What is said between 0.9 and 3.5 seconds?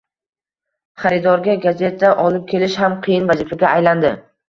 Xaridorga gazeta olib kelish ham qiyin